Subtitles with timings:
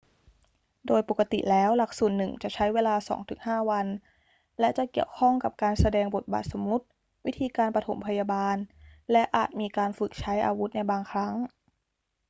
[0.87, 2.95] โดยปกติแล้วหลักสูตรหนึ่งจะใช้เวลา
[3.29, 3.87] 2-5 วัน
[4.59, 6.85] และจะเกี่ยวข้องกับการแสดงบทบาทสมมุติ
[7.25, 8.55] วิธีการปฐมพยาบาล
[9.11, 11.33] และอาจมีการฝึกใช้อาวุธในบางครั้ง